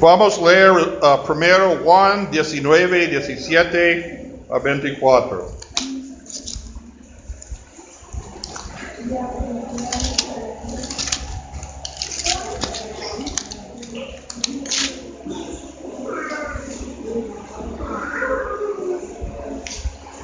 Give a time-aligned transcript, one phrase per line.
[0.00, 5.60] Vamos a leer uh, primero Juan 19, 17 a 24.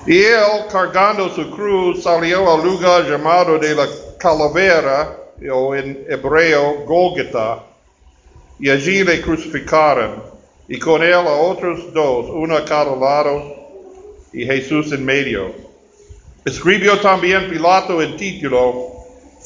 [0.06, 3.86] Y él, cargando su cruz, salió al lugar llamado de la
[4.18, 5.18] calavera,
[5.52, 7.75] o en hebreo Golgotha,
[8.58, 10.22] y allí le crucificaron,
[10.68, 13.54] y con él a otros dos, uno a cada lado,
[14.32, 15.52] y Jesús en medio.
[16.44, 18.92] Escribió también Pilato el título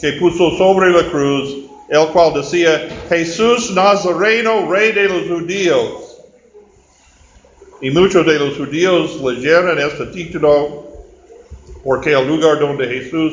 [0.00, 1.56] que puso sobre la cruz,
[1.88, 6.18] el cual decía, Jesús Nazareno, rey de los judíos.
[7.82, 10.88] Y muchos de los judíos leyeron este título
[11.82, 13.32] porque el lugar donde Jesús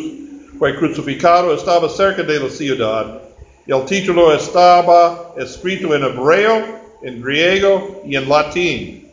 [0.57, 3.27] fue crucificado estaba cerca de la ciudad.
[3.67, 6.63] El título estaba escrito en hebreo,
[7.02, 9.12] en griego y en latín.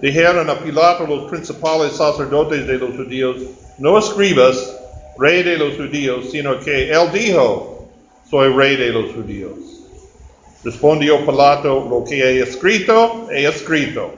[0.00, 3.36] Dijeron a Pilato los principales sacerdotes de los judíos,
[3.76, 4.74] no escribas
[5.18, 7.88] rey de los judíos, sino que él dijo,
[8.30, 9.58] soy rey de los judíos.
[10.64, 14.14] Respondió Pilato, lo que he escrito, he escrito.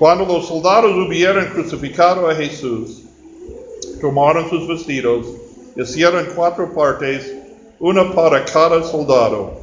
[0.00, 3.02] Cuando los soldados hubieran crucificado a Jesús,
[4.00, 5.28] tomaron sus vestidos,
[5.76, 7.43] hicieron cuatro partes,
[7.78, 9.60] una para cada soldado.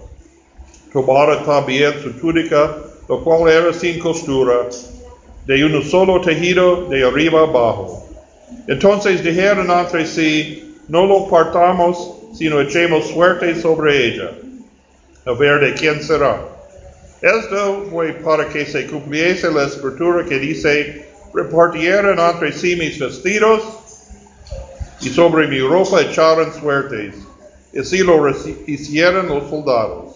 [0.93, 4.67] Tomaron también su túnica, lo cual era sin costura,
[5.45, 8.07] de un solo tejido de arriba abajo.
[8.67, 14.31] Entonces dijeron entre sí, no lo partamos, sino echemos suerte sobre ella
[15.25, 16.41] a ver de quién será.
[17.21, 23.61] Esto fue para que se cumpliese la escritura que dice, repartieron entre sí mis vestidos
[25.01, 27.15] y sobre mi ropa echaron suertes.
[27.73, 28.29] Y así lo
[28.67, 30.15] hicieron los soldados.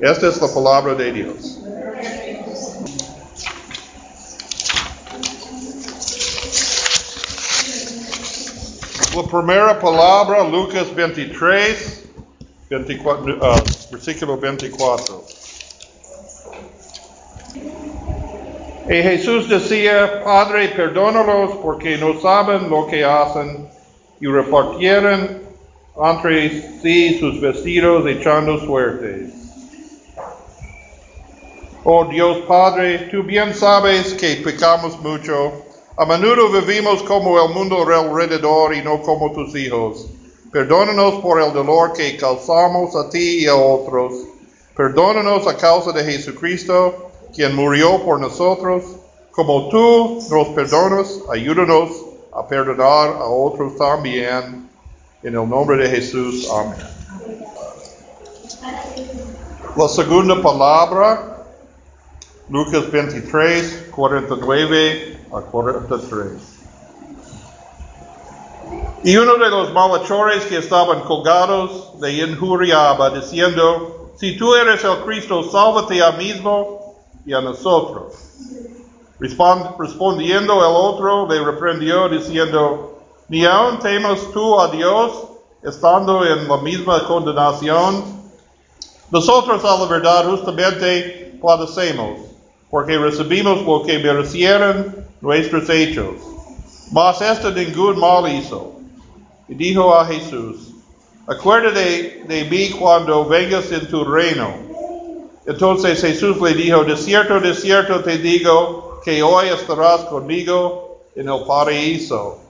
[0.00, 1.58] Esta es la palabra de Dios.
[9.14, 12.04] La primera palabra, Lucas 23,
[12.70, 15.24] 24, uh, versículo 24.
[18.88, 23.68] Y Jesús decía, Padre, perdónalos porque no saben lo que hacen.
[24.18, 25.41] Y repartieron
[25.96, 29.32] entre sí sus vestidos echando suertes.
[31.84, 35.52] Oh Dios Padre, tú bien sabes que pecamos mucho.
[35.96, 40.08] A menudo vivimos como el mundo alrededor y no como tus hijos.
[40.52, 44.12] Perdónanos por el dolor que causamos a ti y a otros.
[44.76, 48.84] Perdónanos a causa de Jesucristo, quien murió por nosotros.
[49.32, 51.90] Como tú nos perdonas, ayúdanos
[52.32, 54.61] a perdonar a otros también.
[55.22, 56.80] En el nombre de Jesús, amén.
[59.76, 61.44] La segunda palabra,
[62.48, 66.32] Lucas 23, 49 a 43.
[69.04, 75.04] Y uno de los malhechores que estaban colgados le injuriaba, diciendo, si tú eres el
[75.04, 78.12] Cristo, sálvate a mismo y a nosotros.
[79.20, 82.92] respondiendo el otro, le reprendió, diciendo,
[83.32, 85.10] ni aun temas tú a Dios,
[85.62, 88.04] estando en la misma condenación.
[89.10, 92.20] Nosotros a la verdad justamente padecemos,
[92.68, 96.16] porque recibimos lo que merecieron nuestros hechos.
[96.90, 98.74] Mas este ningún mal hizo
[99.48, 100.74] y dijo a Jesús,
[101.26, 104.48] acuérdate de mí cuando vengas en tu reino.
[105.46, 111.30] Entonces Jesús le dijo, de cierto, de cierto te digo que hoy estarás conmigo en
[111.30, 112.41] el paraíso.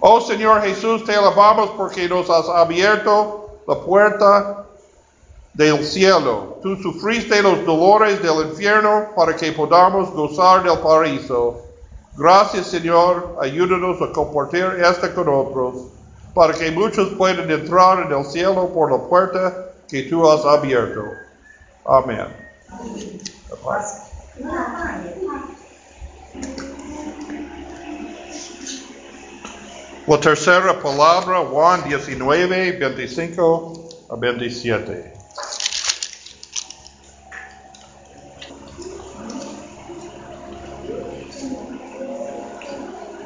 [0.00, 4.66] Oh Señor Jesús, te alabamos porque nos has abierto la puerta
[5.54, 6.58] del cielo.
[6.62, 11.62] Tú sufriste los dolores del infierno para que podamos gozar del paraíso.
[12.16, 15.74] Gracias Señor, ayúdanos a compartir esto con otros,
[16.34, 21.02] para que muchos puedan entrar en el cielo por la puerta que tú has abierto.
[21.84, 22.26] Amén.
[30.08, 35.12] La tercera palabra, Juan 19, 25 a 27.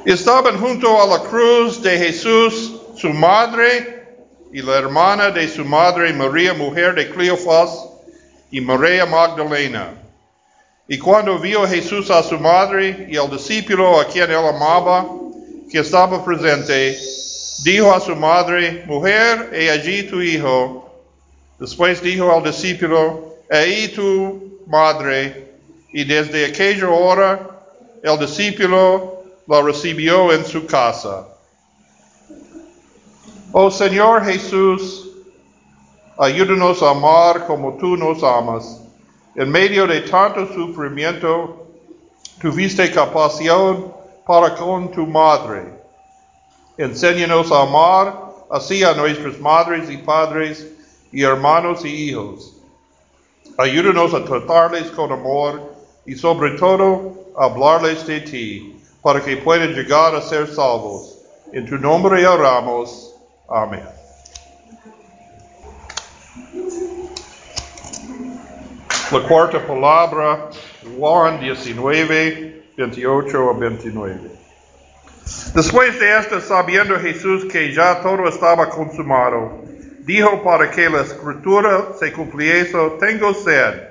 [0.07, 4.17] Estaban junto a la cruz de Jesús su madre
[4.51, 7.91] y la hermana de su madre María, mujer de Cleofas,
[8.51, 10.01] y María Magdalena.
[10.89, 15.20] Y cuando vio Jesús a su madre y al discípulo a quien él amaba,
[15.71, 16.99] que estaba presente,
[17.63, 20.91] dijo a su madre, mujer, he allí tu hijo.
[21.59, 25.53] Después dijo al discípulo, ahí tu madre,
[25.93, 27.51] y desde aquella hora
[28.03, 31.27] el discípulo la recibió en su casa.
[33.53, 35.09] Oh Señor Jesús,
[36.19, 38.81] ayúdanos a amar como tú nos amas.
[39.37, 41.67] En medio de tanto sufrimiento,
[42.41, 44.00] tuviste compasión
[44.31, 45.65] para con tu madre.
[46.79, 48.15] Enséñanos a amar
[48.49, 50.69] así a nuestras madres y padres
[51.11, 52.53] y hermanos y hijos.
[53.59, 55.75] Ayúdanos a tratarles con amor
[56.07, 61.19] y sobre todo hablarles de ti para que puedan llegar a ser salvos.
[61.53, 63.13] En tu nombre oramos.
[63.49, 63.83] Amén.
[69.11, 70.51] La cuarta palabra,
[70.97, 74.21] Juan 19, 28 a 29.
[75.55, 79.63] Después de esto, sabiendo Jesús que ya todo estaba consumado,
[80.01, 83.91] dijo para que la escritura se cumpliese, tengo sed.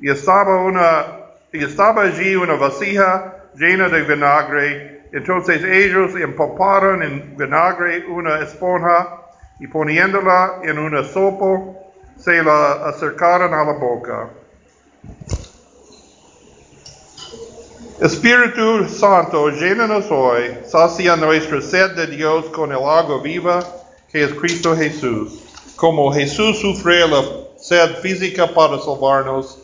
[0.00, 1.06] Y estaba, una,
[1.52, 5.02] y estaba allí una vasija llena de vinagre.
[5.12, 9.22] Entonces ellos empaparon en vinagre una esponja
[9.60, 11.78] y poniéndola en una sopa,
[12.18, 14.28] se la acercaron a la boca.
[18.00, 23.66] Espíritu Santo, llénanos hoy, sacia nuestra sed de Dios con el agua viva
[24.12, 25.40] que es Cristo Jesús.
[25.76, 27.24] Como Jesús sufrió la
[27.56, 29.58] sed física para salvarnos,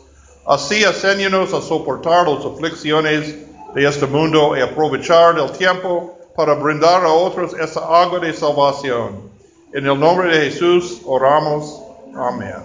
[0.47, 3.35] así enséñanos a soportar las aflicciones
[3.75, 9.29] de este mundo y aprovechar el tiempo para brindar a otros esa agua de salvación.
[9.73, 11.79] En el nombre de Jesús oramos.
[12.15, 12.55] Amén.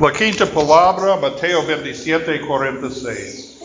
[0.00, 3.57] La quinta palabra, Mateo 27, 46.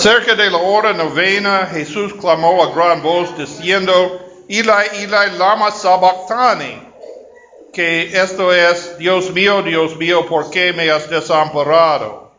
[0.00, 3.92] Cerca de la hora novena, Jesús clamó a gran voz diciendo,
[4.48, 6.80] Eli, Eli, lama sabachthani,
[7.70, 12.32] que esto es, Dios mío, Dios mío, ¿por qué me has desamparado?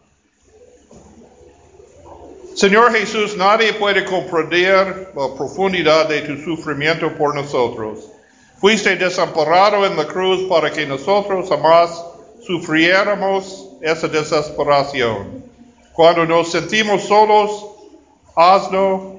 [2.56, 8.10] Señor Jesús, nadie puede comprender la profundidad de tu sufrimiento por nosotros.
[8.60, 11.92] Fuiste desamparado en la cruz para que nosotros jamás
[12.44, 15.41] sufriéramos esa desesperación.
[15.94, 17.66] Cuando nos sentimos solos,
[18.36, 19.16] haznos,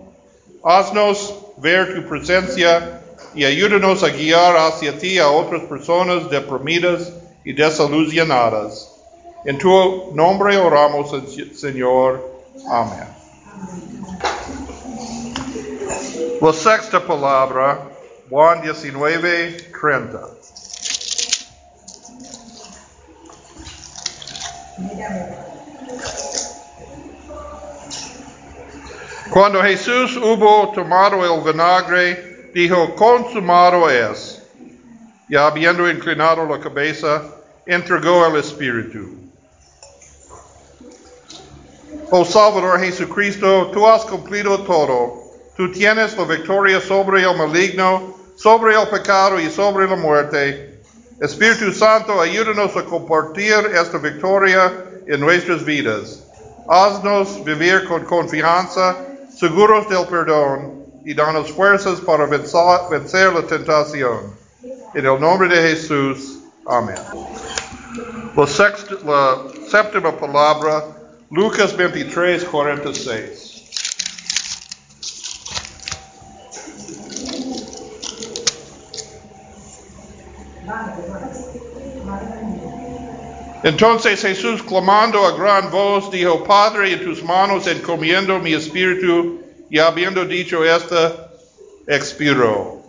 [0.65, 3.03] haznos ver tu presencia
[3.35, 7.13] y ayúdanos a guiar hacia ti a otras personas deprimidas
[7.45, 8.91] y desilusionadas.
[9.45, 11.11] En tu nombre oramos,
[11.55, 12.31] Señor.
[12.69, 13.09] Amén.
[16.41, 17.89] La sexta palabra,
[18.29, 20.21] Juan 19, 30.
[29.33, 34.43] Cuando Jesús hubo tomado el vinagre, dijo, consumado es.
[35.27, 37.23] Y habiendo inclinado la cabeza,
[37.65, 39.17] entregó el Espíritu.
[42.11, 45.23] Oh Salvador Jesucristo, tú has cumplido todo.
[45.57, 50.79] Tú tienes la victoria sobre el maligno, sobre el pecado y sobre la muerte.
[51.23, 54.71] Espíritu Santo, ayúdanos a compartir esta victoria
[55.07, 56.23] en nuestras vidas.
[56.69, 58.95] Haznos vivir con confianza,
[59.43, 64.37] seguros del perdón, y danos fuerzas para vencer la tentación.
[64.95, 66.39] En el nombre de Jesús.
[66.65, 66.95] Amén.
[68.37, 70.85] La, séptima palabra,
[71.29, 73.53] Lucas 23, 46.
[83.63, 89.41] Entonces Jesús, clamando a gran voz, dijo, Padre, en tus manos encomiendo mi espíritu,
[89.71, 91.31] y habiendo dicho esto,
[91.87, 92.83] expiró.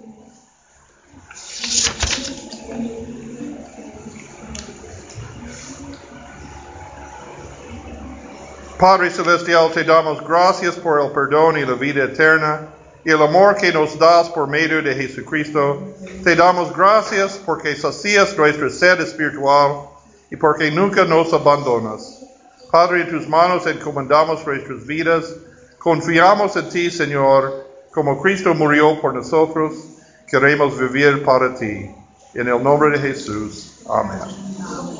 [8.77, 12.67] Padre Celestial, te damos gracias por el perdón y la vida eterna
[13.05, 15.95] y el amor que nos das por medio de Jesucristo.
[16.23, 19.92] Te damos gracias porque sacías nuestra sed espiritual
[20.33, 22.25] y porque nunca nos abandonas.
[22.71, 25.25] Padre, en tus manos encomendamos nuestras vidas.
[25.77, 29.75] Confiamos en ti, Señor, como Cristo murió por nosotros.
[30.27, 31.87] Queremos vivir para ti.
[32.33, 33.79] En el nombre de Jesús.
[33.87, 34.83] Amén.